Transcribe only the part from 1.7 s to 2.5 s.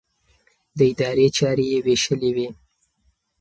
يې وېشلې وې.